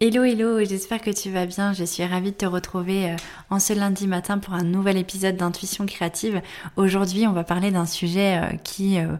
[0.00, 1.72] Hello hello, j'espère que tu vas bien.
[1.72, 3.16] Je suis ravie de te retrouver euh,
[3.50, 6.40] en ce lundi matin pour un nouvel épisode d'Intuition créative.
[6.76, 9.16] Aujourd'hui, on va parler d'un sujet euh, qui euh,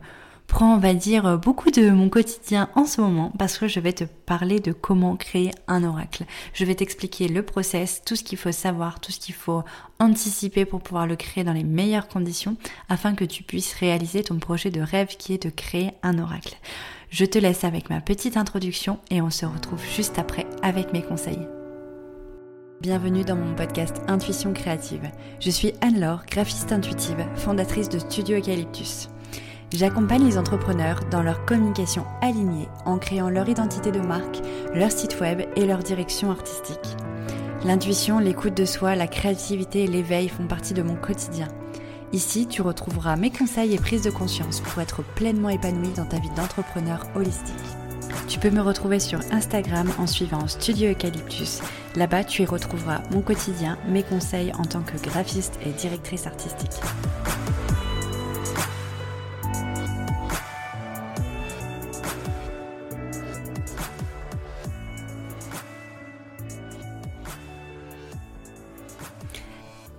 [0.47, 3.93] prend, on va dire, beaucoup de mon quotidien en ce moment parce que je vais
[3.93, 6.27] te parler de comment créer un oracle.
[6.53, 9.65] Je vais t'expliquer le process, tout ce qu'il faut savoir, tout ce qu'il faut
[9.99, 12.57] anticiper pour pouvoir le créer dans les meilleures conditions
[12.89, 16.57] afin que tu puisses réaliser ton projet de rêve qui est de créer un oracle.
[17.11, 21.01] Je te laisse avec ma petite introduction et on se retrouve juste après avec mes
[21.01, 21.49] conseils.
[22.83, 25.11] Bienvenue dans mon podcast Intuition créative.
[25.41, 29.09] Je suis Anne-Laure, graphiste intuitive, fondatrice de Studio Eucalyptus.
[29.73, 34.41] J'accompagne les entrepreneurs dans leur communication alignée en créant leur identité de marque,
[34.75, 36.95] leur site web et leur direction artistique.
[37.65, 41.49] L'intuition, l'écoute de soi, la créativité et l'éveil font partie de mon quotidien.
[42.13, 46.19] Ici, tu retrouveras mes conseils et prises de conscience pour être pleinement épanoui dans ta
[46.19, 47.55] vie d'entrepreneur holistique.
[48.29, 51.61] Tu peux me retrouver sur Instagram en suivant Studio Eucalyptus.
[51.97, 56.81] Là-bas, tu y retrouveras mon quotidien, mes conseils en tant que graphiste et directrice artistique.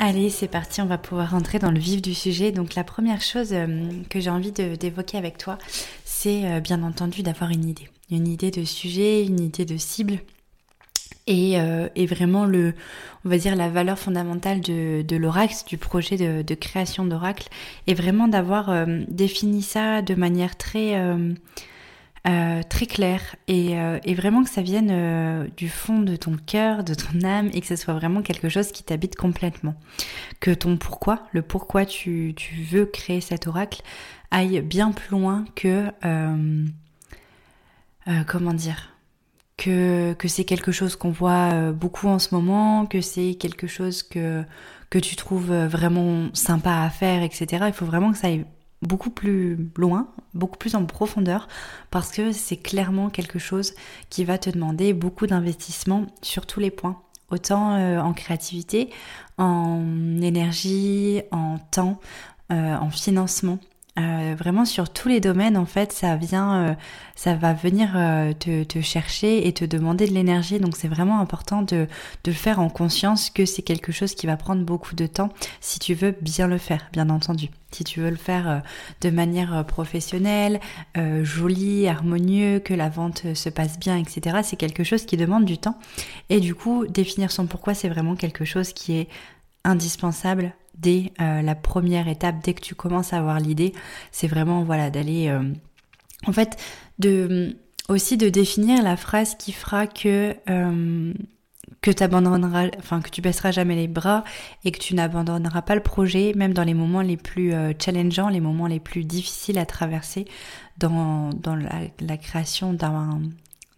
[0.10, 2.52] Allez, c'est parti, on va pouvoir rentrer dans le vif du sujet.
[2.52, 5.60] Donc la première chose euh, que j'ai envie d'évoquer avec toi,
[6.04, 7.88] c'est euh, bien entendu d'avoir une idée.
[8.10, 10.18] Une idée de sujet, une idée de cible.
[11.28, 12.74] Et, euh, vraiment le,
[13.24, 17.48] on va dire la valeur fondamentale de, de l'oracle, du projet de, création d'oracle,
[17.86, 20.96] est vraiment d'avoir défini ça de manière très
[22.24, 26.94] très clair euh, et, vraiment que ça vienne euh, du fond de ton cœur, de
[26.94, 29.76] ton âme et que ce soit vraiment quelque chose qui t'habite complètement.
[30.40, 32.36] Que ton pourquoi, le pourquoi tu,
[32.72, 33.82] veux créer cet oracle
[34.32, 35.86] aille bien plus loin que...
[38.28, 38.96] comment dire
[39.58, 44.04] que, que c'est quelque chose qu'on voit beaucoup en ce moment, que c'est quelque chose
[44.04, 44.44] que,
[44.90, 47.66] que tu trouves vraiment sympa à faire, etc.
[47.68, 48.46] Il faut vraiment que ça aille
[48.82, 51.48] beaucoup plus loin, beaucoup plus en profondeur,
[51.92, 53.74] parce que c'est clairement quelque chose
[54.10, 58.90] qui va te demander beaucoup d'investissement sur tous les points, autant euh, en créativité,
[59.38, 62.00] en énergie, en temps,
[62.52, 63.60] euh, en financement.
[64.00, 66.74] Euh, vraiment sur tous les domaines, en fait, ça vient, euh,
[67.16, 70.60] ça va venir euh, te, chercher et te demander de l'énergie.
[70.60, 71.88] Donc c'est vraiment important de,
[72.24, 75.30] de le faire en conscience que c'est quelque chose qui va prendre beaucoup de temps
[75.60, 77.50] si tu veux bien le faire, bien entendu.
[77.72, 78.64] Si tu veux le faire
[79.02, 80.60] de manière professionnelle,
[81.22, 84.38] jolie, harmonieux, que la vente se passe bien, etc.
[84.42, 85.78] C'est quelque chose qui demande du temps.
[86.30, 89.08] Et du coup, définir son pourquoi, c'est vraiment quelque chose qui est
[89.64, 93.74] indispensable dès euh, la première étape, dès que tu commences à avoir l'idée,
[94.12, 95.44] c'est vraiment voilà d'aller euh,
[96.26, 96.58] en fait
[97.90, 101.14] aussi de définir la phrase qui fera que euh,
[101.82, 104.24] que t'abandonneras, enfin que tu baisseras jamais les bras
[104.66, 108.42] et que tu n'abandonneras pas le projet, même dans les moments les plus challengeants, les
[108.42, 110.26] moments les plus difficiles à traverser
[110.78, 111.30] dans,
[112.02, 113.22] la création d'un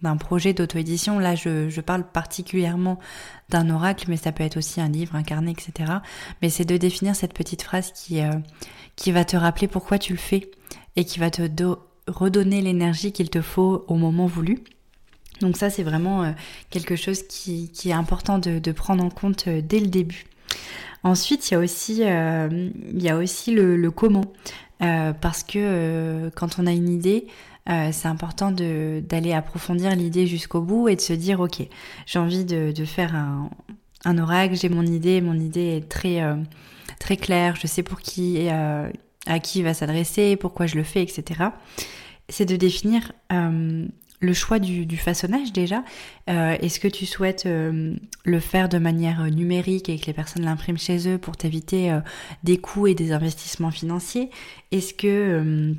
[0.02, 1.20] d'un projet d'auto-édition.
[1.20, 3.00] Là, je, parle particulièrement
[3.50, 5.92] d'un oracle, mais ça peut être aussi un livre, un carnet, etc.
[6.42, 8.32] Mais c'est de définir cette petite phrase qui, euh,
[8.96, 10.50] qui va te rappeler pourquoi tu le fais
[10.96, 11.44] et qui va te
[12.08, 14.60] redonner l'énergie qu'il te faut au moment voulu.
[15.40, 16.32] Donc ça, c'est vraiment euh,
[16.70, 20.26] quelque chose qui, est important de, prendre en compte euh, dès le début.
[21.04, 21.60] Ensuite, il y a
[23.18, 24.26] aussi, le comment.
[24.80, 27.26] parce que quand on a une idée,
[27.70, 31.62] euh, c'est important d'aller approfondir l'idée jusqu'au bout et de se dire ok,
[32.08, 33.52] j'ai envie de, de, faire un,
[34.04, 36.36] un oracle, j'ai mon idée, mon idée est très euh,
[37.00, 38.90] très claire, je sais pour qui euh,
[39.28, 41.50] à qui il va s'adresser, pourquoi je le fais, etc.
[42.30, 45.84] C'est de définir le choix du, du façonnage déjà.
[46.28, 51.08] Est-ce que tu souhaites le faire de manière numérique et que les personnes l'impriment chez
[51.08, 51.96] eux pour t'éviter
[52.44, 54.32] des coûts et des investissements financiers?
[54.72, 55.76] Est-ce que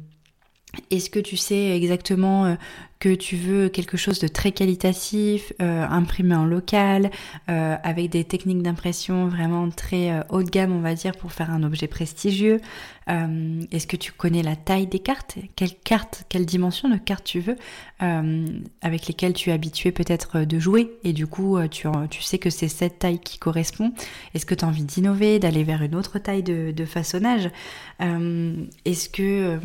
[0.90, 2.54] est-ce que tu sais exactement euh,
[2.98, 7.10] que tu veux quelque chose de très qualitatif, euh, imprimé en local,
[7.50, 11.50] euh, avec des techniques d'impression vraiment très haut de gamme, on va dire, pour faire
[11.50, 12.60] un objet prestigieux?
[13.08, 15.36] Est-ce que tu connais la taille des cartes?
[15.56, 17.56] Quelle carte, quelle dimension de carte tu veux
[17.98, 20.92] Avec lesquelles tu es habitué peut-être de jouer?
[21.02, 23.92] Et du coup tu, tu sais que c'est cette taille qui correspond.
[24.34, 27.50] Est-ce que tu as envie d'innover, d'aller vers une autre taille de, de façonnage?
[27.98, 29.58] Est-ce que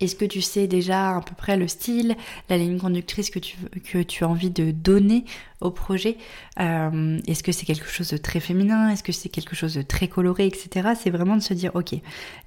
[0.00, 2.16] est-ce que tu sais déjà à peu près le style,
[2.48, 5.24] la ligne conductrice que tu, as envie de donner
[5.60, 6.16] au projet
[6.60, 8.90] euh, Est-ce que c'est quelque chose de très féminin?
[8.90, 10.90] Est-ce que c'est quelque chose de très coloré, etc.
[11.00, 11.94] C'est vraiment de se dire, ok,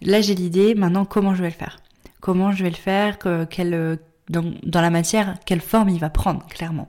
[0.02, 1.80] là j'ai l'idée, maintenant comment je vais le faire?
[2.22, 3.20] Comment je vais le faire?
[3.50, 4.00] Quelle,
[4.30, 6.88] dans, la matière, quelle forme il va prendre, clairement?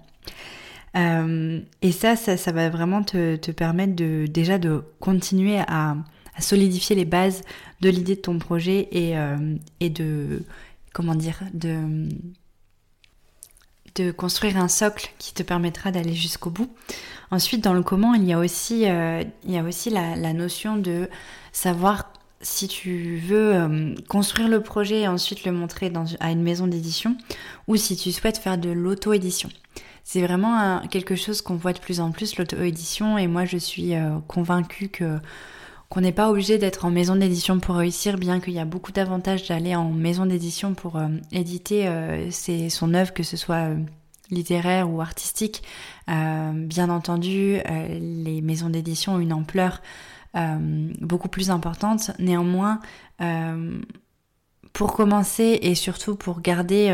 [0.94, 5.96] Et ça, ça, va vraiment te, permettre de déjà de continuer à
[6.38, 7.42] solidifier les bases
[7.80, 9.14] de l'idée de ton projet et,
[9.80, 10.42] et de
[10.92, 12.08] comment dire de
[13.96, 16.70] de construire un socle qui te permettra d'aller jusqu'au bout.
[17.30, 20.76] Ensuite, dans le comment, il y a aussi, euh, il y a aussi la, notion
[20.76, 21.08] de
[21.52, 26.66] savoir si tu veux euh, construire le projet et ensuite le montrer à une maison
[26.66, 27.16] d'édition
[27.66, 29.48] ou si tu souhaites faire de l'auto-édition.
[30.04, 33.96] C'est vraiment quelque chose qu'on voit de plus en plus, l'auto-édition, et moi je suis
[33.96, 35.18] euh, convaincue que
[35.88, 38.92] qu'on n'est pas obligé d'être en maison d'édition pour réussir, bien qu'il y a beaucoup
[38.92, 43.76] d'avantages d'aller en maison d'édition pour euh, éditer euh, son œuvre, que ce soit euh,
[44.30, 45.62] littéraire ou artistique.
[46.08, 49.82] bien entendu, les maisons d'édition ont une ampleur
[51.00, 52.10] beaucoup plus importante.
[52.18, 52.80] Néanmoins,
[54.72, 56.92] pour commencer et surtout pour garder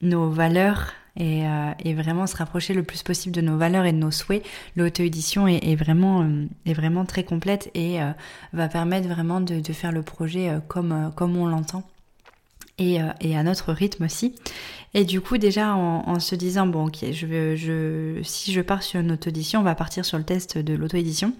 [0.00, 3.98] nos valeurs euh, et, vraiment se rapprocher le plus possible de nos valeurs et de
[3.98, 4.44] nos souhaits.
[4.76, 8.10] L'auto-édition est, vraiment, euh, vraiment très complète et euh,
[8.52, 11.82] va permettre vraiment de, faire le projet comme, on l'entend.
[12.78, 14.36] Et, à notre rythme aussi.
[14.94, 19.60] Et du coup, déjà en, se disant, bon, ok, si je pars sur une auto-édition,
[19.60, 21.32] on va partir sur le test de l'auto-édition.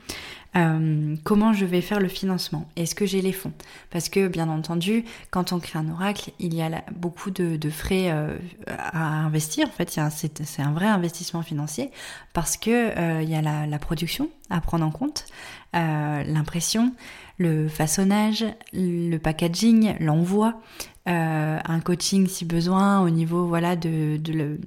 [0.57, 2.69] Euh, comment je vais faire le financement?
[2.77, 3.53] Est-ce que j'ai les fonds?
[3.91, 8.11] Parce que bien entendu, quand on crée un oracle, il y a beaucoup de, frais
[8.11, 8.37] euh,
[8.67, 9.69] à investir.
[9.69, 11.91] En fait, c'est un vrai investissement financier
[12.33, 15.27] parce que euh, il y a la, production à prendre en compte,
[15.73, 16.93] l'impression,
[17.39, 20.61] le façonnage, le packaging, l'envoi,
[21.07, 24.59] un coaching si besoin au niveau voilà de, de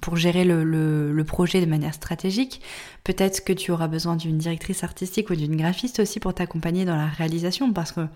[0.00, 2.60] pour gérer le, projet de manière stratégique.
[3.04, 6.96] Peut-être que tu auras besoin d'une directrice artistique ou d'une graphiste aussi pour t'accompagner dans
[6.96, 8.06] la réalisation parce que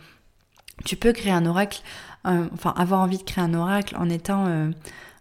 [0.85, 1.83] tu peux créer un oracle,
[2.27, 4.71] euh, enfin avoir envie de créer un oracle en étant, euh,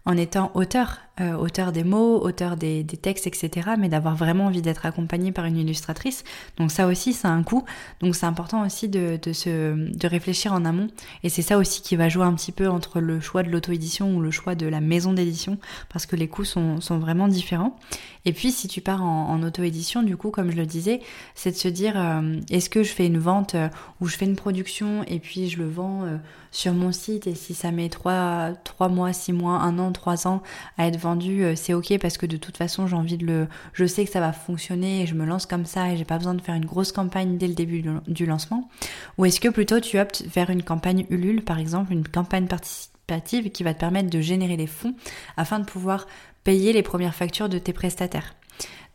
[0.05, 3.73] en étant auteur euh, auteur des mots, auteur des, textes, etc.
[3.77, 6.23] Mais d'avoir vraiment envie d'être accompagné par une illustratrice.
[6.57, 7.63] Donc ça aussi, ça a un coût.
[8.00, 10.88] Donc c'est important aussi de, se, de réfléchir en amont.
[11.21, 14.15] Et c'est ça aussi qui va jouer un petit peu entre le choix de l'auto-édition
[14.15, 15.59] ou le choix de la maison d'édition,
[15.89, 17.77] parce que les coûts sont, sont vraiment différents.
[18.25, 21.01] Et puis si tu pars en, auto-édition, du coup, comme je le disais,
[21.35, 23.69] c'est de se dire, euh, est-ce que je fais une vente euh,
[24.01, 26.07] ou je fais une production et puis je le vends
[26.53, 30.27] sur mon site et si ça met 3, 3 mois, 6 mois, 1 an, 3
[30.27, 30.44] ans
[30.77, 33.47] à être vendu, euh, c'est ok parce que de toute façon j'ai envie de le,
[33.73, 36.19] je sais que ça va fonctionner et je me lance comme ça et j'ai pas
[36.19, 38.69] besoin de faire une grosse campagne dès le début du lancement.
[39.17, 43.50] Ou est-ce que plutôt tu optes vers une campagne Ulule par exemple, une campagne participative
[43.50, 44.94] qui va te permettre de générer des fonds
[45.38, 46.07] afin de pouvoir
[46.44, 48.35] payer les premières factures de tes prestataires?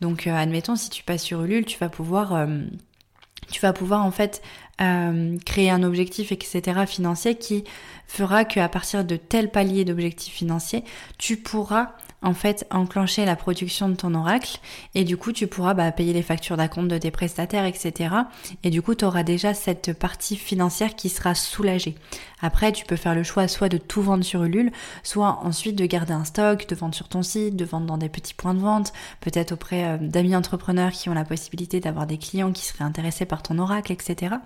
[0.01, 2.61] Donc euh, admettons si tu passes sur Ulule, tu vas pouvoir euh,
[3.51, 4.43] tu vas pouvoir en fait
[5.45, 6.87] créer un objectif, etc.
[6.87, 7.65] financier qui
[8.07, 10.85] fera qu'à partir de tel palier d'objectifs financiers,
[11.19, 14.59] tu pourras en fait enclencher la production de ton oracle.
[14.95, 18.15] Et du coup tu pourras bah, payer les factures d'acompte de tes prestataires etc
[18.65, 21.95] et du coup tu auras déjà cette partie financière qui sera soulagée.
[22.41, 24.73] Après tu peux faire le choix soit de tout vendre sur Ulule
[25.03, 28.09] soit ensuite de garder un stock de vendre sur ton site de vendre dans des
[28.09, 32.19] petits points de vente peut-être auprès euh, d'amis entrepreneurs qui ont la possibilité d'avoir des
[32.19, 34.37] clients qui seraient intéressés par ton oracle etc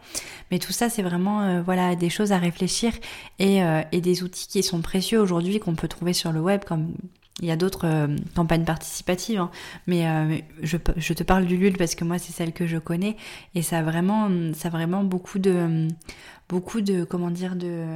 [0.50, 2.92] mais tout ça c'est vraiment euh, voilà des choses à réfléchir
[3.38, 6.64] et, euh, et des outils qui sont précieux aujourd'hui qu'on peut trouver sur le web
[6.64, 6.94] comme
[7.40, 9.50] il y a d'autres euh, campagnes participatives, hein.
[9.86, 13.16] mais euh, je, te parle du LUL parce que moi c'est celle que je connais
[13.54, 14.28] et ça a vraiment,
[15.02, 17.86] beaucoup de, comment dire, de,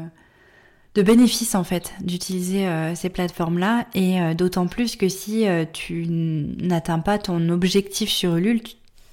[0.94, 7.00] de bénéfices en fait d'utiliser euh, ces plateformes-là et d'autant plus que si tu n'atteins
[7.00, 8.62] pas ton objectif sur Ulule,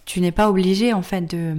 [0.06, 1.56] tu n'es pas obligé en fait de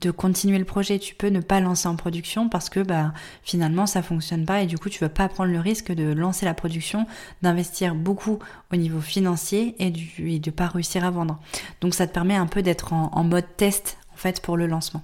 [0.00, 0.98] de continuer le projet.
[0.98, 3.12] Tu peux ne pas lancer en production parce que bah,
[3.42, 6.46] finalement ça fonctionne pas et du coup tu vas pas prendre le risque de lancer
[6.46, 7.06] la production,
[7.42, 8.38] d'investir beaucoup
[8.72, 11.40] au niveau financier et, du, et de pas réussir à vendre.
[11.80, 15.02] Donc ça te permet un peu d'être en, mode test en fait pour le lancement.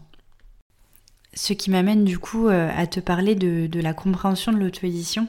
[1.34, 5.28] Ce qui m'amène du coup euh, à te parler de, la compréhension de l'auto-édition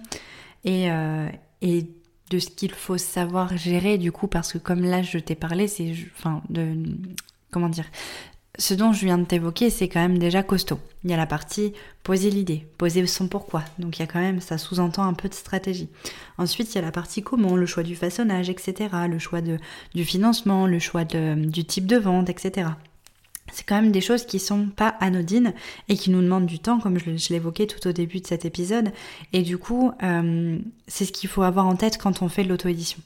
[0.64, 1.28] et, euh,
[1.62, 1.90] et
[2.30, 5.68] de ce qu'il faut savoir gérer du coup parce que comme là je t'ai parlé
[5.68, 6.76] c'est enfin de
[7.52, 7.86] comment dire
[8.58, 10.80] ce dont je viens de t'évoquer, c'est quand même déjà costaud.
[11.04, 13.64] Il y a la partie poser l'idée, poser son pourquoi.
[13.80, 15.90] Donc il y a quand même, ça sous-entend un peu de stratégie.
[16.38, 18.90] Ensuite, il y a la partie comment, le choix du façonnage, etc.
[19.10, 22.70] Le choix du financement, le choix du type de vente, etc.
[23.52, 25.54] C'est quand même des choses qui sont pas anodines
[25.88, 28.92] et qui nous demandent du temps, comme je, l'évoquais tout au début de cet épisode.
[29.34, 30.58] Et du coup, euh,
[30.88, 33.00] c'est ce qu'il faut avoir en tête quand on fait de l'auto-édition.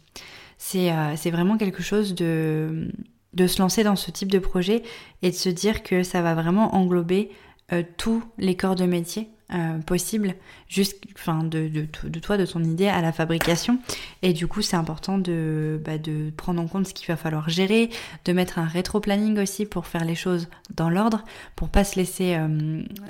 [0.57, 2.89] C'est euh, vraiment quelque chose de
[3.33, 4.83] de se lancer dans ce type de projet
[5.21, 7.29] et de se dire que ça va vraiment englober
[7.71, 10.35] euh, tous les corps de métier euh, possible,
[10.67, 13.79] juste, enfin, de, de, de, toi, de ton idée à la fabrication.
[14.21, 17.49] Et du coup, c'est important de, bah, de prendre en compte ce qu'il va falloir
[17.49, 17.89] gérer,
[18.25, 21.23] de mettre un rétro-planning aussi pour faire les choses dans l'ordre,
[21.55, 22.37] pour pas se laisser,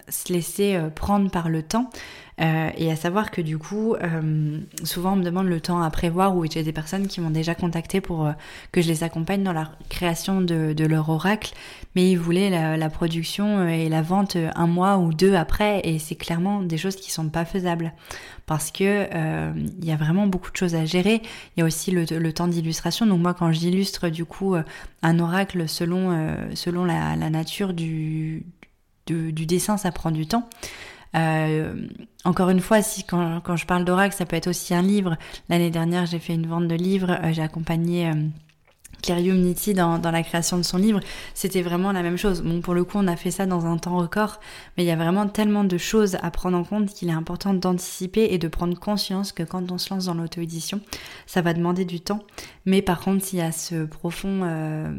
[0.08, 1.90] se laisser euh, prendre par le temps.
[2.42, 5.90] Euh, et à savoir que du coup, euh, souvent on me demande le temps à
[5.90, 8.32] prévoir ou j'ai des personnes qui m'ont déjà contacté pour euh,
[8.72, 11.54] que je les accompagne dans la création de, leur oracle,
[11.96, 16.16] mais ils voulaient la, production et la vente un mois ou deux après, et c'est
[16.16, 17.94] clairement des choses qui sont pas faisables
[18.48, 19.08] parce que
[19.54, 21.22] il y a vraiment beaucoup de choses à gérer.
[21.56, 23.06] Il y a aussi le, temps d'illustration.
[23.06, 24.56] Donc moi, quand j'illustre du coup
[25.04, 28.46] un oracle selon selon la, nature du,
[29.06, 30.50] du dessin, ça prend du temps.
[31.16, 31.88] Euh,
[32.26, 35.18] encore une fois, quand, je parle d'oracle, ça peut être aussi un livre.
[35.50, 38.14] L'année dernière, j'ai fait une vente de livres, euh, j'ai accompagné euh,
[39.02, 41.00] Kyrium Nitti dans, la création de son livre,
[41.34, 42.42] c'était vraiment la même chose.
[42.42, 44.40] Bon, pour le coup, on a fait ça dans un temps record,
[44.78, 47.54] mais il y a vraiment tellement de choses à prendre en compte qu'il est important
[47.54, 50.82] d'anticiper et de prendre conscience que quand on se lance dans l'auto-édition,
[51.26, 52.24] ça va demander du temps.
[52.66, 54.92] Mais par contre, s'il y a ce profond euh,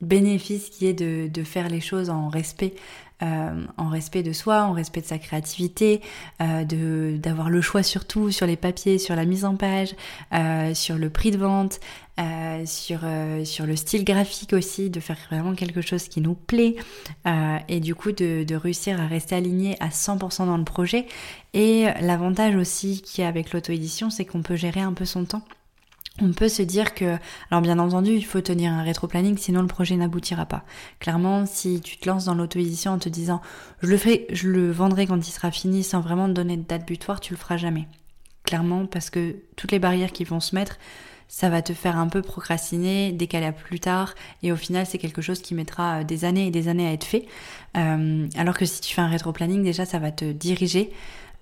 [0.00, 2.74] bénéfice qui est de, faire les choses en respect
[3.22, 6.00] euh, en respect de soi, en respect de sa créativité,
[6.40, 9.94] euh, de d'avoir le choix surtout sur les papiers, sur la mise en page,
[10.34, 11.80] euh, sur le prix de vente,
[12.64, 13.00] sur
[13.44, 16.76] sur le style graphique aussi, de faire vraiment quelque chose qui nous plaît
[17.68, 21.06] et du coup de, de réussir à rester aligné à 100% dans le projet.
[21.52, 25.42] Et l'avantage aussi qui est avec l'auto-édition, c'est qu'on peut gérer un peu son temps
[26.20, 27.16] on peut se dire que,
[27.50, 30.64] alors bien entendu, il faut tenir un rétro-planning, sinon le projet n'aboutira pas.
[31.00, 33.40] Clairement, si tu te lances dans l'auto-édition en te disant,
[33.80, 36.64] je le fais, je le vendrai quand il sera fini, sans vraiment te donner de
[36.64, 37.88] date butoir, tu le feras jamais.
[38.44, 40.76] Clairement, parce que toutes les barrières qui vont se mettre,
[41.28, 44.98] ça va te faire un peu procrastiner, décaler à plus tard, et au final, c'est
[44.98, 47.26] quelque chose qui mettra des années et des années à être fait.
[47.78, 50.92] Euh, alors que si tu fais un rétro-planning, déjà, ça va te diriger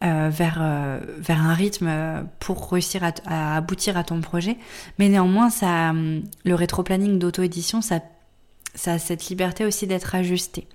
[0.03, 4.57] euh, vers, euh, vers un rythme pour réussir à, à, aboutir à ton projet.
[4.99, 8.01] Mais néanmoins, ça, le rétro-planning d'auto-édition, ça,
[8.75, 10.67] ça a cette liberté aussi d'être ajusté.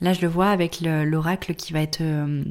[0.00, 2.42] Là, je le vois avec l'oracle qui va être euh,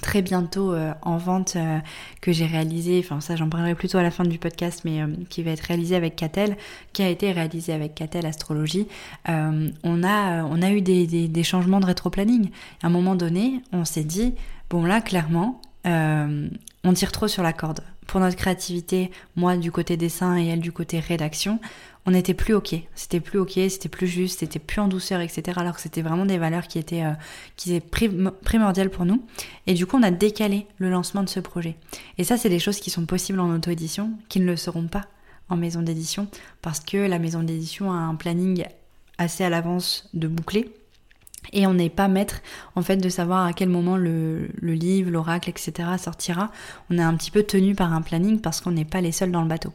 [0.00, 1.78] très bientôt euh, en vente euh,
[2.20, 5.06] que j'ai réalisé, enfin ça j'en parlerai plutôt à la fin du podcast, mais euh,
[5.28, 6.56] qui va être réalisé avec Catel,
[6.92, 8.88] qui a été réalisé avec Catel Astrologie.
[9.26, 12.50] on a on a eu des, des, des changements de rétro-planning.
[12.82, 14.34] À un moment donné, on s'est dit
[14.70, 17.80] bon là clairement on tire trop sur la corde.
[18.06, 21.60] Pour notre créativité, moi du côté dessin et elle du côté rédaction,
[22.08, 22.74] on n'était plus ok.
[22.94, 25.42] C'était plus ok, c'était plus juste, c'était plus en douceur, etc.
[25.60, 27.12] Alors que c'était vraiment des valeurs qui étaient, euh,
[27.56, 27.86] qui étaient
[28.42, 29.22] primordiales pour nous.
[29.66, 31.76] Et du coup, on a décalé le lancement de ce projet.
[32.16, 35.04] Et ça, c'est des choses qui sont possibles en auto-édition, qui ne le seront pas
[35.50, 36.28] en maison d'édition,
[36.62, 38.64] parce que la maison d'édition a un planning
[39.18, 40.72] assez à l'avance de boucler.
[41.52, 42.40] Et on n'est pas maître
[42.74, 45.72] en fait de savoir à quel moment le, livre, l'oracle, etc.
[45.98, 46.50] sortira.
[46.90, 49.30] On est un petit peu tenu par un planning parce qu'on n'est pas les seuls
[49.30, 49.72] dans le bateau.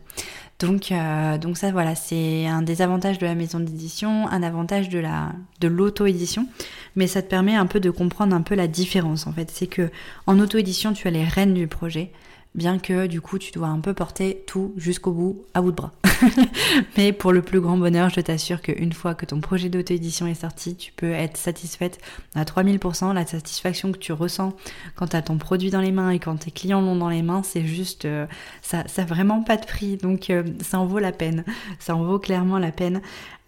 [0.59, 4.87] Donc, euh, donc ça voilà, c'est un des avantages de la maison d'édition, un avantage
[4.89, 6.47] de la de l'auto-édition,
[6.95, 9.51] mais ça te permet un peu de comprendre un peu la différence en fait.
[9.51, 9.89] C'est que
[10.27, 12.11] en auto-édition, tu as les rênes du projet,
[12.55, 15.75] bien que du coup tu dois un peu porter tout jusqu'au bout, à bout de
[15.75, 15.93] bras.
[16.97, 20.41] Mais pour le plus grand bonheur, je t'assure qu'une fois que ton projet d'auto-édition est
[20.41, 21.99] sorti, tu peux être satisfaite
[22.35, 23.13] à 3000%.
[23.13, 24.53] La satisfaction que tu ressens
[24.95, 27.21] quand tu as ton produit dans les mains et quand tes clients l'ont dans les
[27.21, 28.25] mains, c'est juste, euh,
[28.61, 29.97] ça, ça vraiment pas de prix.
[29.97, 31.43] Donc euh, ça en vaut la peine.
[31.79, 33.01] Ça en vaut clairement la peine.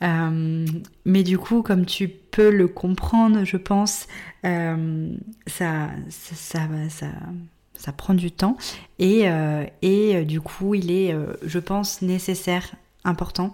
[0.04, 0.66] Euh,
[1.06, 4.08] mais du coup, comme tu peux le comprendre, je pense,
[4.44, 4.78] ça,
[5.48, 6.60] ça, ça,
[6.90, 7.08] ça
[7.86, 8.58] ça prend du temps.
[8.98, 13.52] Et, euh, et euh, du coup il est euh, je pense nécessaire important.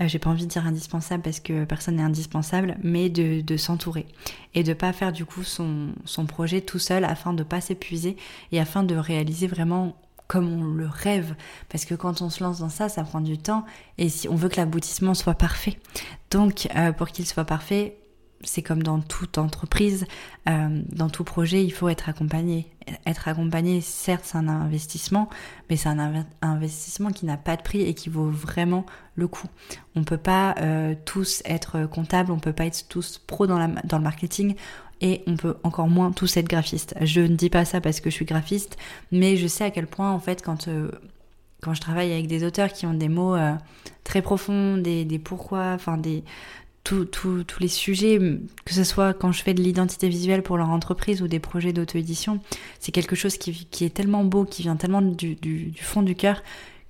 [0.00, 4.06] J'ai pas envie de dire indispensable parce que personne n'est indispensable mais de, de s'entourer.
[4.54, 8.16] Et de pas faire du coup son, son projet tout seul afin de pas s'épuiser
[8.50, 9.94] et afin de réaliser vraiment
[10.26, 11.34] comme on le rêve.
[11.68, 13.66] Parce que quand on se lance dans ça ça prend du temps.
[13.98, 15.78] Et si on veut que l'aboutissement soit parfait.
[16.30, 17.98] Donc pour qu'il soit parfait
[18.44, 20.06] c'est comme dans toute entreprise,
[20.48, 22.66] euh, dans tout projet, il faut être accompagné.
[23.06, 25.30] Être accompagné, certes, c'est un investissement,
[25.70, 28.84] mais c'est un investissement qui n'a pas de prix et qui vaut vraiment
[29.14, 29.48] le coup.
[29.96, 33.98] On peut pas euh, tous être comptable, on peut pas être tous pro dans, le
[33.98, 34.54] marketing
[35.00, 36.94] et on peut encore moins tous être graphiste.
[37.00, 38.76] Je ne dis pas ça parce que je suis graphiste,
[39.12, 40.90] mais je sais à quel point en fait quand euh,
[41.62, 43.36] quand je travaille avec des auteurs qui ont des mots
[44.04, 46.22] très profonds, des, des pourquoi, enfin des
[46.84, 48.18] tous les sujets,
[48.64, 51.72] que ce soit quand je fais de l'identité visuelle pour leur entreprise ou des projets
[51.72, 52.40] d'auto-édition,
[52.78, 56.14] c'est quelque chose qui, qui, est tellement beau, qui vient tellement du, du, fond du
[56.14, 56.42] cœur,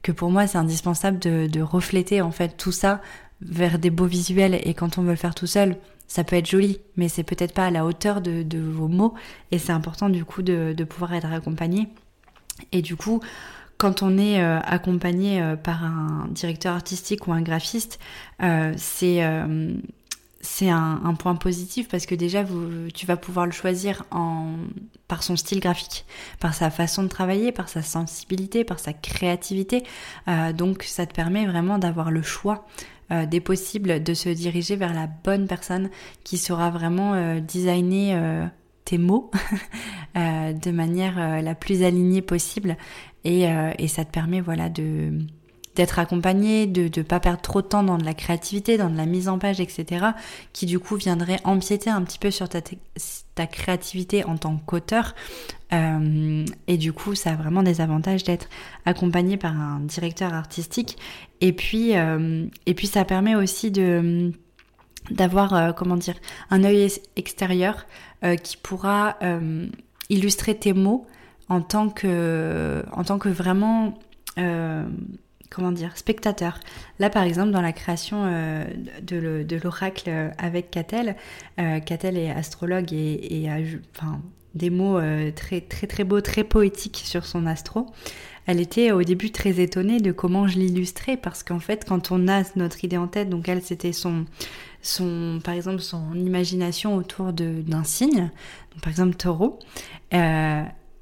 [0.03, 3.01] que pour moi c'est indispensable de, de, refléter en fait tout ça
[3.41, 4.61] vers des beaux visuels.
[4.65, 5.77] Et quand on veut le faire tout seul,
[6.09, 9.15] ça peut être joli, mais c'est peut-être pas à la hauteur de, vos mots,
[9.51, 11.89] et c'est important du coup de, pouvoir être accompagné.
[12.73, 13.21] Et du coup,
[13.79, 17.99] quand on est euh, accompagné euh, par un directeur artistique ou un graphiste,
[18.77, 19.23] c'est
[20.41, 22.45] c'est un, point positif parce que déjà
[22.93, 24.57] tu vas pouvoir le choisir en,
[25.09, 26.05] par son style graphique,
[26.39, 29.85] par sa façon de travailler, par sa sensibilité, par sa créativité.
[30.55, 32.67] donc ça te permet vraiment d'avoir le choix
[33.13, 35.91] euh, des possibles de se diriger vers la bonne personne
[36.25, 38.47] qui saura vraiment euh, designer euh,
[38.87, 39.31] tes mots
[40.15, 42.77] de manière la plus alignée possible
[43.25, 43.47] et,
[43.79, 45.19] et ça te permet voilà de
[45.75, 48.97] d'être accompagné, de ne pas perdre trop de temps dans de la créativité, dans de
[48.97, 50.07] la mise en page, etc.,
[50.53, 52.61] qui du coup viendrait empiéter un petit peu sur ta,
[53.35, 55.15] ta créativité en tant qu'auteur.
[55.73, 58.49] Euh, et du coup, ça a vraiment des avantages d'être
[58.85, 60.97] accompagné par un directeur artistique.
[61.41, 64.33] Et puis, euh, et puis ça permet aussi de
[65.11, 66.15] d'avoir euh, comment dire
[66.51, 67.87] un œil extérieur
[68.43, 69.19] qui pourra
[70.09, 71.07] illustrer tes mots
[71.49, 73.95] en tant que en tant que vraiment
[75.55, 76.59] comment dire, spectateur.
[76.99, 78.65] Là, par exemple, dans la création euh,
[79.03, 81.17] de, l'oracle euh, avec Catel,
[81.61, 83.59] euh, Catel est astrologue et, a
[83.95, 84.21] enfin,
[84.55, 85.01] des mots
[85.35, 87.87] très, très, très beaux, très poétiques sur son astro.
[88.47, 92.29] Elle était au début très étonnée de comment je l'illustrais parce qu'en fait, quand on
[92.29, 94.27] a notre idée en tête, donc elle, c'était son,
[94.83, 98.31] son, par exemple, son imagination autour d'un signe,
[98.83, 99.59] par exemple taureau,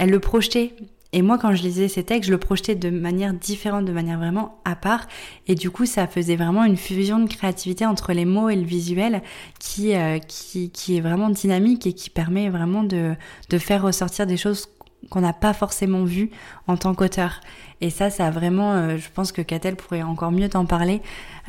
[0.02, 0.74] elle le projetait
[1.12, 4.18] et moi, quand je lisais ces textes, je le projetais de manière différente, de manière
[4.18, 5.06] vraiment à part.
[5.46, 8.64] Et du coup, ça faisait vraiment une fusion de créativité entre les mots et le
[8.64, 9.22] visuel
[9.60, 13.14] qui, euh, est vraiment dynamique et qui permet vraiment de,
[13.58, 14.70] faire ressortir des choses
[15.10, 16.30] qu'on n'a pas forcément vues
[16.66, 17.40] en tant qu'auteur.
[17.80, 21.00] Et ça, ça a vraiment, euh, je pense que Catel pourrait encore mieux t'en parler.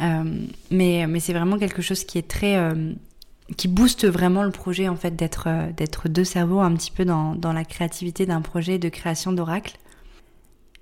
[0.02, 0.24] Euh,
[0.70, 2.58] mais c'est vraiment quelque chose qui est très
[3.58, 7.06] qui booste vraiment le projet en fait d'être euh, d'être deux cerveaux un petit peu
[7.06, 9.78] dans, dans la créativité d'un projet de création d'oracle.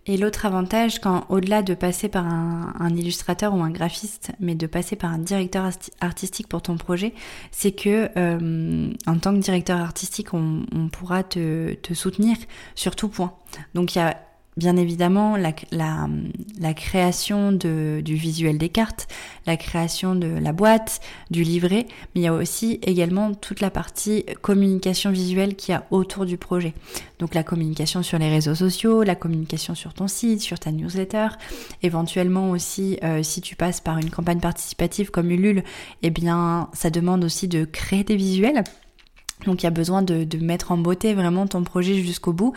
[0.08, 4.66] Et l'autre avantage, quand au-delà de passer par un, illustrateur ou un graphiste, mais de
[4.66, 7.14] passer par un directeur artistique pour ton projet,
[7.52, 12.36] c'est que euh, en tant que directeur artistique, on, on pourra te, te, soutenir
[12.74, 13.34] sur tout point.
[13.76, 14.18] Donc il y a
[14.58, 19.08] bien évidemment la, création du visuel des cartes,
[19.46, 23.72] la création de la boîte, du livret, mais il y a aussi également toute la
[23.72, 26.74] partie communication visuelle qui y a autour du projet.
[27.20, 31.28] Donc la communication sur les réseaux sociaux, la communication sur ton site, sur ta newsletter,
[31.84, 35.64] éventuellement aussi euh, si tu passes par une campagne participative comme Ulule,
[36.02, 38.64] eh bien ça demande aussi de créer des visuels.
[39.46, 42.54] Donc il y a besoin de, mettre en beauté vraiment ton projet jusqu'au bout.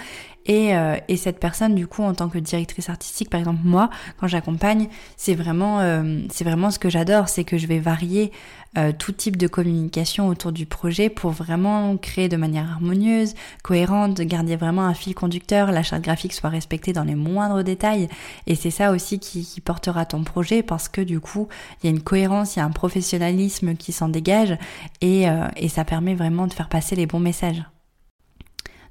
[0.46, 3.88] Et, euh, et, cette personne, du coup, en tant que directrice artistique, par exemple moi,
[4.18, 8.30] quand j'accompagne, c'est vraiment, euh, c'est vraiment ce que j'adore, c'est que je vais varier
[8.76, 14.20] euh, tout type de communication autour du projet pour vraiment créer de manière harmonieuse, cohérente,
[14.20, 18.08] garder vraiment un fil conducteur, la charte graphique soit respectée dans les moindres détails.
[18.46, 21.48] Et c'est ça aussi qui, qui, portera ton projet parce que du coup,
[21.82, 24.58] il y a une cohérence, il y a un professionnalisme qui s'en dégage
[25.00, 25.24] et,
[25.56, 27.62] et ça permet vraiment de faire passer les bons messages.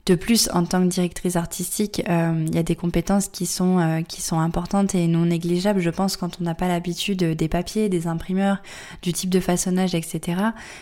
[0.06, 3.80] De plus, en tant que directrice artistique, euh, il y a des compétences qui sont
[3.80, 5.80] euh, qui importantes et non négligeables.
[5.80, 8.58] Je pense quand on n'a pas l'habitude des papiers, des imprimeurs,
[9.02, 10.42] du type de façonnage, etc.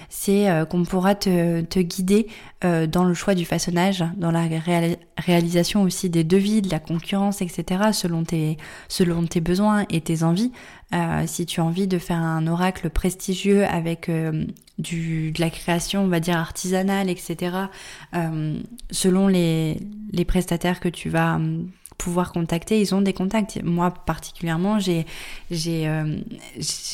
[0.10, 2.28] C'est euh, qu'on pourra te, te guider
[2.64, 4.44] dans le choix du façonnage, dans la
[5.18, 7.90] réalisation aussi des devis, de la concurrence, etc.
[7.92, 8.58] Selon tes
[8.88, 10.52] selon tes besoins et tes envies.
[11.26, 14.10] Si tu as envie de faire un oracle prestigieux avec
[14.82, 17.56] du, de la création, on va dire artisanale, etc.
[18.16, 19.78] Euh, selon les,
[20.28, 21.64] prestataires que tu vas euh,
[21.98, 23.62] pouvoir contacter, ils ont des contacts.
[23.64, 25.06] Moi particulièrement, j'ai
[25.50, 26.18] j'ai euh,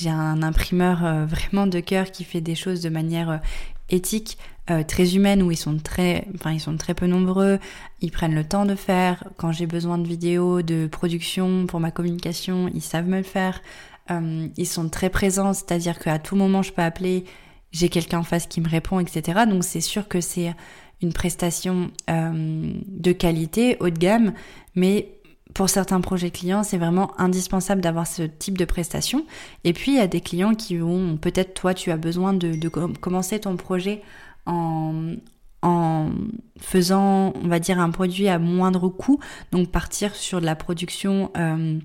[0.05, 3.41] un imprimeur euh, vraiment de cœur qui fait des choses de manière
[3.89, 4.37] éthique,
[4.87, 7.59] très humaine où ils sont très enfin ils sont très peu nombreux,
[8.01, 9.23] ils prennent le temps de faire.
[9.37, 13.61] Quand j'ai besoin de vidéos, de production pour ma communication, ils savent me le faire.
[14.09, 17.25] ils sont très présents, c'est-à-dire qu'à tout moment je peux appeler
[17.71, 19.41] j'ai quelqu'un en face qui me répond, etc.
[19.47, 20.53] Donc c'est sûr que c'est
[21.01, 24.33] une prestation euh, de qualité, haut de gamme,
[24.75, 25.13] mais
[25.53, 29.25] pour certains projets clients, c'est vraiment indispensable d'avoir ce type de prestation.
[29.63, 32.67] Et puis, il y a des clients qui ont, peut-être toi, tu as besoin de
[32.67, 34.01] commencer ton projet
[34.47, 36.09] en,
[36.59, 39.19] faisant, on va dire, un produit à moindre coût,
[39.51, 41.79] donc partir sur de la production euh,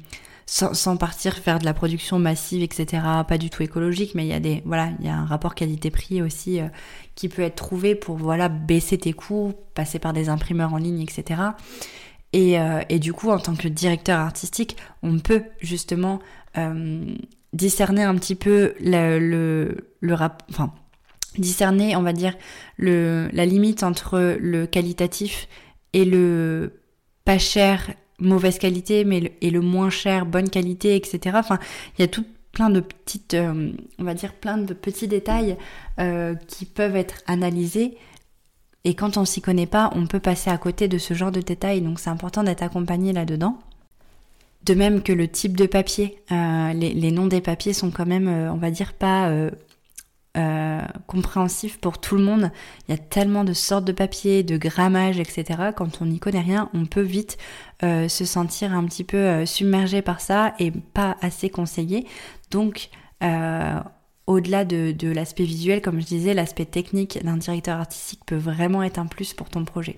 [0.46, 3.02] sans, partir faire de la production massive, etc.
[3.26, 5.54] Pas du tout écologique, mais il y a des voilà, il y a un rapport
[5.54, 6.68] qualité-prix aussi euh,
[7.14, 11.00] qui peut être trouvé pour voilà baisser tes coûts, passer par des imprimeurs en ligne,
[11.00, 11.40] etc.
[12.32, 16.20] Et, euh, et du coup, en tant que directeur artistique, on peut justement
[17.54, 20.14] discerner un petit peu le, le, le
[21.38, 22.36] discerner, on va dire,
[22.76, 25.48] le, la limite entre le qualitatif
[25.92, 26.80] et le
[27.24, 31.36] pas cher, mauvaise qualité, mais et le moins cher, bonne qualité, etc.
[31.38, 31.58] Enfin,
[31.98, 35.56] il y a tout plein de petites, euh, on va dire, plein de petits détails
[35.98, 37.96] euh, qui peuvent être analysés.
[38.84, 41.40] Et quand on s'y connaît pas, on peut passer à côté de ce genre de
[41.40, 41.80] détails.
[41.80, 43.58] Donc c'est important d'être accompagné là-dedans.
[44.64, 48.06] De même que le type de papier, euh, les, les, noms des papiers sont quand
[48.06, 49.28] même, on va dire, pas
[50.38, 52.50] euh, compréhensif pour tout le monde.
[52.88, 55.72] Il y a tellement de sortes de papier, de grammage, etc.
[55.76, 57.36] Quand on n'y connaît rien, on peut vite
[57.82, 62.06] euh, se sentir un petit peu euh, submergé par ça et pas assez conseillé.
[62.50, 62.88] Donc,
[64.26, 68.98] au-delà de, l'aspect visuel, comme je disais, l'aspect technique d'un directeur artistique peut vraiment être
[68.98, 69.96] un plus pour ton projet.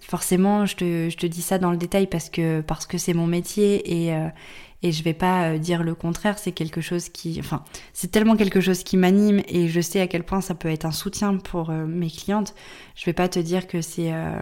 [0.00, 2.62] Forcément, je te, dis ça dans le détail parce que
[2.98, 4.12] c'est mon métier et
[4.82, 8.36] et je vais pas euh, dire le contraire, c'est quelque chose qui, enfin, c'est tellement
[8.36, 11.36] quelque chose qui m'anime et je sais à quel point ça peut être un soutien
[11.36, 12.54] pour euh, mes clientes.
[12.96, 14.34] Je vais pas te dire que c'est euh,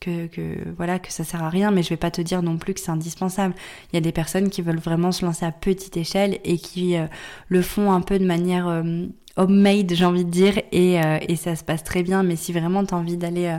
[0.00, 2.58] que, que voilà que ça sert à rien, mais je vais pas te dire non
[2.58, 3.54] plus que c'est indispensable.
[3.92, 6.96] Il y a des personnes qui veulent vraiment se lancer à petite échelle et qui
[7.48, 8.82] le font un peu de manière
[9.36, 12.22] homemade, j'ai envie de dire, et, et, ça se passe très bien.
[12.22, 13.56] Mais si vraiment tu as envie d'aller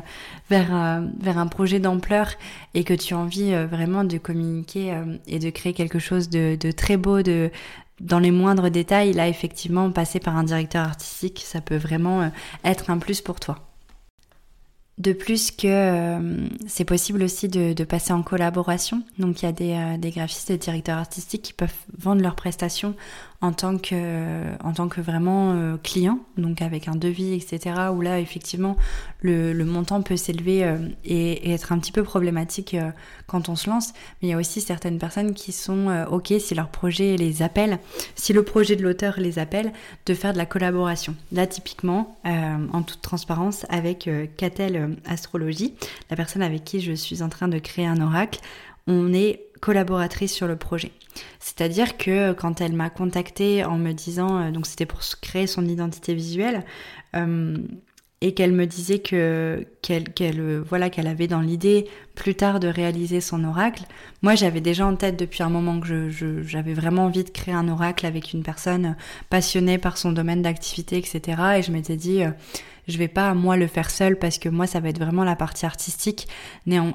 [0.49, 2.31] vers, vers un projet d'ampleur
[2.73, 6.97] et que tu as envie vraiment de communiquer et de créer quelque chose de, très
[6.97, 7.52] beau, de
[7.99, 12.32] dans les moindres détails, là effectivement, passer par un directeur artistique, ça peut vraiment
[12.63, 13.60] être un plus pour toi.
[14.99, 19.02] De plus que euh, c'est possible aussi de, de, passer en collaboration.
[19.17, 22.36] Donc il y a des, euh, des, graphistes et directeurs artistiques qui peuvent vendre leurs
[22.36, 22.93] prestations
[23.43, 27.75] en tant que, en tant que vraiment euh, client, donc avec un devis, etc.
[27.93, 28.77] Où là effectivement
[29.21, 30.60] le, le montant peut s'élever
[31.06, 32.75] et, et, être un petit peu problématique
[33.27, 33.93] quand on se lance.
[34.21, 37.79] Mais il y a aussi certaines personnes qui sont ok si leur projet les appelle,
[38.15, 39.71] si le projet de l'auteur les appelle,
[40.06, 41.15] de faire de la collaboration.
[41.32, 45.73] Là typiquement, en toute transparence, avec Catel euh, astrologie,
[46.10, 48.39] la personne avec qui je suis en train de créer un oracle,
[48.88, 50.91] on est collaboratrice sur le projet.
[51.39, 55.65] C'est-à-dire que quand elle m'a contactée en me disant, euh, donc c'était pour créer son
[55.65, 56.65] identité visuelle,
[57.15, 57.56] euh,
[58.19, 63.19] et qu'elle me disait que qu'elle voilà qu'elle avait dans l'idée plus tard de réaliser
[63.19, 63.84] son oracle.
[64.21, 67.67] Moi, j'avais déjà en tête depuis un moment que j'avais vraiment envie de créer un
[67.67, 68.95] oracle avec une personne
[69.30, 71.21] passionnée par son domaine d'activité, etc.
[71.58, 72.21] Et je m'étais dit
[72.88, 75.36] je vais pas moi le faire seul parce que moi ça va être vraiment la
[75.36, 76.28] partie artistique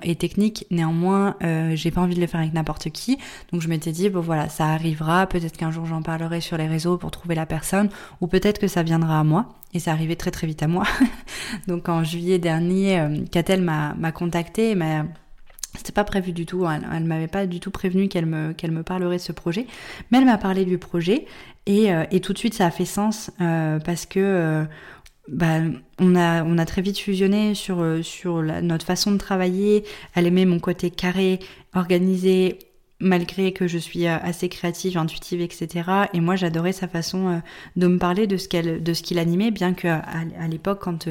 [0.02, 0.66] et technique.
[0.70, 3.18] Néanmoins, euh, j'ai pas envie de le faire avec n'importe qui.
[3.52, 5.26] Donc je m'étais dit bon voilà, ça arrivera.
[5.26, 7.88] Peut-être qu'un jour j'en parlerai sur les réseaux pour trouver la personne,
[8.20, 9.46] ou peut-être que ça viendra à moi.
[9.74, 10.84] Et ça arrivait très très vite à moi.
[11.68, 15.02] Donc en juillet dernier, euh, Catel m'a contacté mais
[15.74, 18.82] c'était pas prévu du tout, elle, m'avait pas du tout prévenu qu'elle me, qu'elle me
[18.82, 19.66] parlerait de ce projet,
[20.10, 21.26] mais elle m'a parlé du projet
[21.66, 24.66] et, euh, tout de suite ça a fait sens parce que
[25.28, 25.60] bah,
[25.98, 29.84] on a on a très vite fusionné sur euh, sur la, notre façon de travailler.
[30.14, 31.38] Elle aimait mon côté carré,
[31.74, 32.58] organisé,
[33.00, 35.90] malgré que je suis euh, assez créative, intuitive, etc.
[36.14, 37.38] Et moi, j'adorais sa façon euh,
[37.76, 41.06] de me parler de ce qu'elle, de qu'il animait, bien que à, l'époque, quand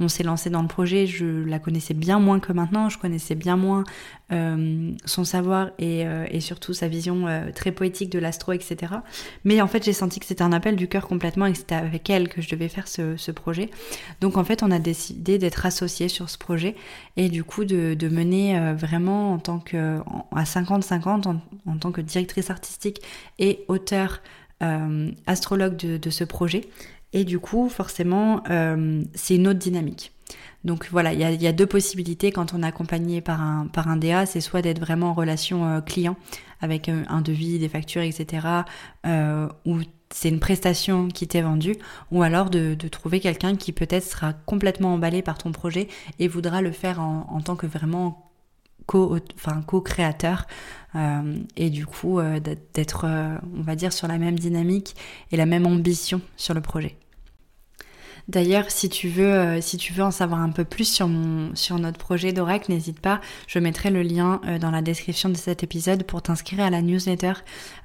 [0.00, 2.88] on s'est lancé dans le projet, je la connaissais bien moins que maintenant.
[2.88, 3.84] Je connaissais bien moins
[4.32, 8.94] euh, son savoir et, et, surtout sa vision très poétique de l'astro, etc.
[9.44, 11.74] Mais en fait, j'ai senti que c'était un appel du cœur complètement et que c'était
[11.74, 13.70] avec elle que je devais faire ce, projet.
[14.20, 16.74] Donc en fait, on a décidé d'être associés sur ce projet
[17.16, 19.98] et du coup de, mener vraiment en tant que
[20.34, 23.02] à 50-50 en, tant que directrice artistique
[23.38, 24.20] et auteur
[24.62, 26.62] euh, astrologue de, ce projet.
[27.12, 30.12] Et du coup, forcément, euh, c'est une autre dynamique.
[30.64, 33.96] Donc voilà, il y a, deux possibilités quand on est accompagné par un, par un
[33.96, 36.16] DA, c'est soit d'être vraiment en relation euh, client
[36.60, 38.44] avec un devis, des factures, etc.,
[39.64, 39.78] ou
[40.10, 41.76] c'est une prestation qui t'est vendue,
[42.10, 45.86] ou alors de, trouver quelqu'un qui peut-être sera complètement emballé par ton projet
[46.18, 48.27] et voudra le faire en, en tant que vraiment
[48.88, 49.18] co,
[49.66, 50.46] co-créateur
[50.96, 52.40] euh, et du coup euh,
[52.74, 54.96] d'être, euh, on va dire, sur la même dynamique
[55.30, 56.96] et la même ambition sur le projet.
[58.28, 61.08] D'ailleurs, si tu veux, si tu veux en savoir un peu plus sur
[61.78, 63.20] notre projet d'Oracle, n'hésite pas.
[63.46, 67.32] Je mettrai le lien dans la description de cet épisode pour t'inscrire à la newsletter.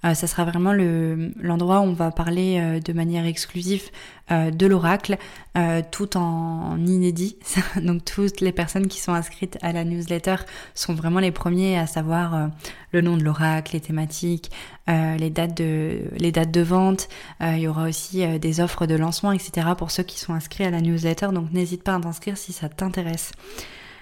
[0.03, 3.83] ça sera vraiment le, l'endroit où on va parler de manière exclusive
[4.31, 5.17] euh, de l'oracle,
[5.57, 7.35] euh, tout en inédit.
[7.75, 10.37] Donc toutes les personnes qui sont inscrites à la newsletter
[10.75, 12.47] sont vraiment les premiers à savoir euh,
[12.93, 14.49] le nom de l'oracle, les thématiques,
[14.87, 17.09] les dates de les dates de vente.
[17.41, 19.67] il y aura aussi des offres de lancement, etc.
[19.77, 21.29] pour ceux qui sont inscrits à la newsletter.
[21.33, 23.31] Donc n'hésite pas à t'inscrire si ça t'intéresse.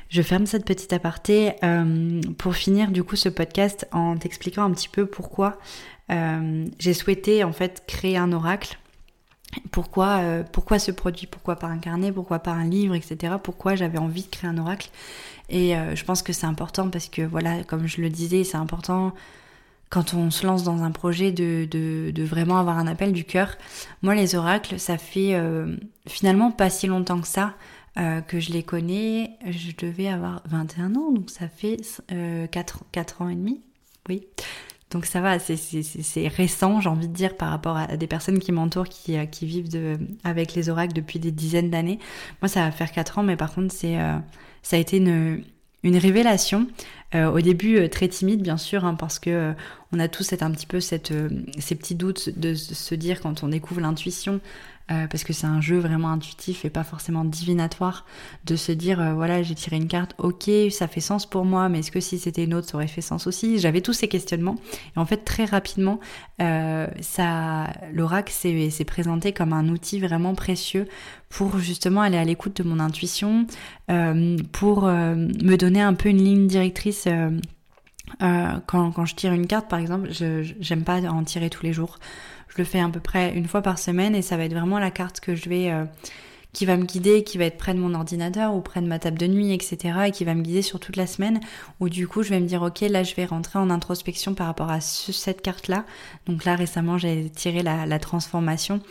[0.09, 1.53] Je ferme cette petite aparté
[2.37, 5.57] pour finir du coup ce podcast en t'expliquant un petit peu pourquoi
[6.09, 8.77] j'ai souhaité en fait créer un oracle
[9.71, 13.35] pourquoi, euh, pourquoi ce produit, pourquoi pas un carnet, pourquoi pas un livre, etc.
[13.41, 14.89] Pourquoi j'avais envie de créer un oracle?
[15.49, 18.57] Et euh, je pense que c'est important parce que voilà, comme je le disais, c'est
[18.57, 19.13] important
[19.91, 23.57] quand on se lance dans un projet de, de, vraiment avoir un appel du cœur.
[24.01, 25.75] Moi, les oracles, ça fait euh,
[26.07, 27.53] finalement pas si longtemps que ça
[28.27, 29.31] que je les connais.
[29.45, 31.77] Je devais avoir 21 ans, donc ça fait
[32.49, 33.61] 4, 4 ans et demi.
[34.07, 34.23] Oui.
[34.91, 38.51] Donc ça va, c'est récent, j'ai envie de dire, par rapport à des personnes qui
[38.51, 41.97] m'entourent, qui, euh, qui, vivent avec les oracles depuis des dizaines d'années.
[42.41, 44.17] Moi, ça va faire 4 ans, mais par contre, c'est euh,
[44.61, 45.43] ça a été une,
[45.83, 46.67] une révélation.
[47.13, 49.53] Euh, au début, très timide, bien sûr, hein, parce que
[49.91, 51.13] on a tous un petit peu cette,
[51.59, 54.39] ces petits doutes de se dire quand on découvre l'intuition,
[54.89, 58.05] euh, parce que c'est un jeu vraiment intuitif et pas forcément divinatoire,
[58.45, 61.69] de se dire euh, voilà j'ai tiré une carte, ok ça fait sens pour moi,
[61.69, 63.59] mais est-ce que si c'était une autre ça aurait fait sens aussi?
[63.59, 64.55] J'avais tous ces questionnements
[64.95, 65.99] et en fait très rapidement
[66.41, 70.87] euh, ça l'oracle s'est présenté comme un outil vraiment précieux
[71.29, 73.45] pour justement aller à l'écoute de mon intuition,
[74.51, 77.07] pour me donner un peu une ligne directrice.
[78.19, 81.71] quand, quand je tire une carte, par exemple, je j'aime pas en tirer tous les
[81.71, 81.99] jours.
[82.51, 84.79] Je le fais à peu près une fois par semaine et ça va être vraiment
[84.79, 85.85] la carte que je vais, euh,
[86.53, 88.99] qui va me guider, qui va être près de mon ordinateur ou près de ma
[88.99, 89.99] table de nuit, etc.
[90.07, 91.39] et qui va me guider sur toute la semaine.
[91.79, 94.47] Où du coup, je vais me dire, ok, là, je vais rentrer en introspection par
[94.47, 95.85] rapport à cette carte-là.
[96.25, 98.81] Donc là, récemment, j'ai tiré la, transformation.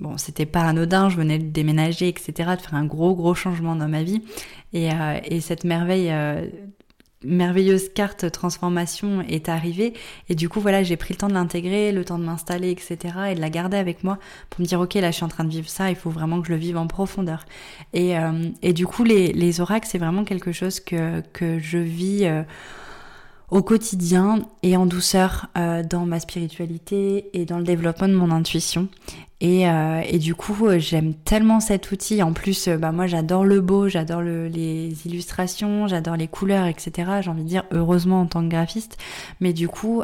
[0.00, 3.76] Bon, c'était pas anodin, je venais de déménager, etc., de faire un gros, gros changement
[3.76, 4.22] dans ma vie.
[4.74, 6.46] Et, euh, et cette merveille euh,
[7.24, 9.94] merveilleuse carte transformation est arrivée.
[10.28, 12.96] Et du coup voilà j'ai pris le temps de l'intégrer le temps de m'installer etc
[13.30, 15.44] et de la garder avec moi pour me dire ok là je suis en train
[15.44, 17.44] de vivre ça il faut vraiment que je le vive en profondeur.
[17.92, 21.78] Et, euh, et du coup les, les oracles c'est vraiment quelque chose que, que je
[21.78, 22.42] vis euh,
[23.50, 28.30] au quotidien et en douceur euh, dans ma spiritualité et dans le développement de mon
[28.30, 28.88] intuition.
[29.40, 32.22] Et, euh, et du coup, euh, j'aime tellement cet outil.
[32.22, 37.10] En plus, bah moi, j'adore le beau, j'adore le, les illustrations, j'adore les couleurs, etc.
[37.22, 38.98] J'ai envie de dire heureusement en tant que graphiste.
[39.40, 40.02] Mais du coup,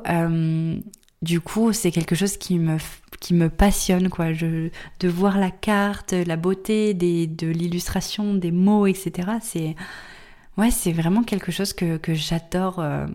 [1.22, 2.78] du coup, c'est quelque chose qui me
[3.20, 4.32] qui me passionne, quoi.
[4.32, 4.68] Je,
[5.00, 9.28] de voir la carte, la beauté des, de l'illustration, des mots, etc.
[9.40, 9.74] C'est
[10.56, 13.06] Ouais, c'est vraiment quelque chose que, que j'adore, euh,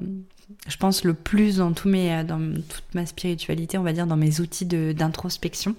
[0.67, 4.05] je pense, le plus dans, tous mes, euh, dans toute ma spiritualité, on va dire,
[4.05, 5.75] dans mes outils d'introspection.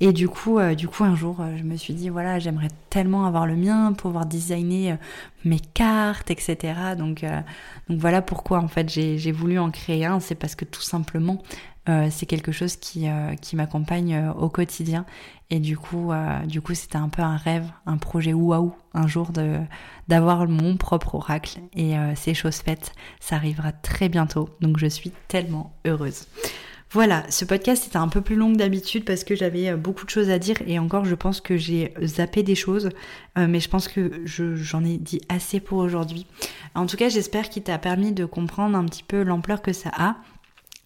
[0.00, 3.24] Et du coup, euh, du coup, un jour, je me suis dit, voilà, j'aimerais tellement
[3.24, 4.98] avoir le mien, pouvoir designer
[5.46, 6.74] mes cartes, etc.
[6.98, 7.24] Donc,
[7.88, 10.20] donc voilà pourquoi, en fait, j'ai voulu en créer un.
[10.20, 11.42] C'est parce que tout simplement,
[12.10, 13.06] c'est quelque chose qui,
[13.40, 15.06] qui m'accompagne au quotidien
[15.50, 19.06] et du coup, euh, du coup, c'était un peu un rêve, un projet waouh, un
[19.06, 19.58] jour de
[20.06, 21.60] d'avoir mon propre oracle.
[21.74, 24.50] Et euh, c'est chose faite, ça arrivera très bientôt.
[24.60, 26.26] Donc je suis tellement heureuse.
[26.90, 30.04] Voilà, ce podcast était un peu plus long que d'habitude parce que j'avais euh, beaucoup
[30.04, 32.90] de choses à dire et encore je pense que j'ai zappé des choses,
[33.36, 36.26] mais je pense que j'en ai dit assez pour aujourd'hui.
[36.74, 39.90] En tout cas, j'espère qu'il t'a permis de comprendre un petit peu l'ampleur que ça
[39.96, 40.16] a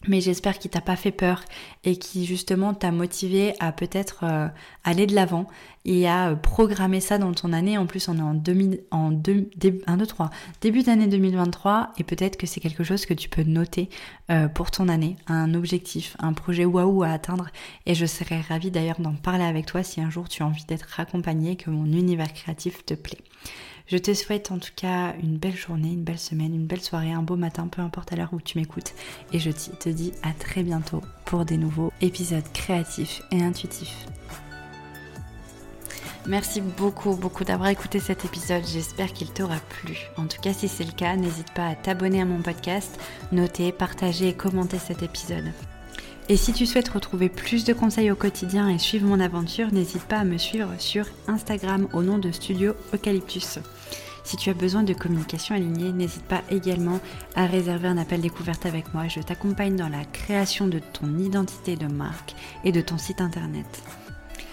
[0.09, 1.45] mais j'espère qu'il t'a pas fait peur
[1.85, 4.49] et qui justement t'a motivé à peut-être euh,
[4.85, 5.47] aller de l'avant
[5.85, 7.79] et à euh, programmer ça dans ton année.
[7.79, 11.93] En plus, on est en, 2000, en deux, début, 1, 2, 3, début d'année 2023
[11.99, 13.89] et peut-être que c'est quelque chose que tu peux noter
[14.31, 17.49] euh, pour ton année, un objectif, un projet waouh à atteindre.
[17.87, 20.65] Et je serais ravie d'ailleurs d'en parler avec toi si un jour tu as envie
[20.65, 23.19] d'être accompagné, que mon univers créatif te plaît.
[23.87, 27.13] Je te souhaite en tout cas une belle journée, une belle semaine, une belle soirée,
[27.13, 28.95] un beau matin, peu importe à l'heure où tu m'écoutes.
[29.33, 34.07] Et je te dis à très bientôt pour des nouveaux épisodes créatifs et intuitifs.
[36.27, 38.63] Merci beaucoup, beaucoup d'avoir écouté cet épisode.
[38.65, 39.99] J'espère qu'il t'aura plu.
[40.17, 42.97] En tout cas, si c'est le cas, n'hésite pas à t'abonner à mon podcast,
[43.33, 45.53] noter, partager et commenter cet épisode.
[46.29, 50.05] Et si tu souhaites retrouver plus de conseils au quotidien et suivre mon aventure, n'hésite
[50.05, 53.59] pas à me suivre sur Instagram au nom de Studio Eucalyptus.
[54.25, 57.01] Si tu as besoin de communication alignée, n'hésite pas également
[57.35, 59.09] à réserver un appel découverte avec moi.
[59.09, 63.83] Je t'accompagne dans la création de ton identité de marque et de ton site internet.